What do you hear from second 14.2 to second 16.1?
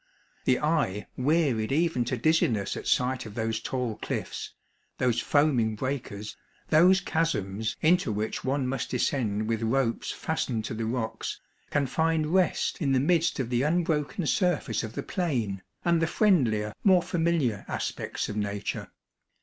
surface of the plain, and the